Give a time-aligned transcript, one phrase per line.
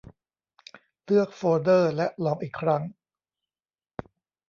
[1.05, 2.81] เลือกโฟลเดอร์และลองอีกครั้ง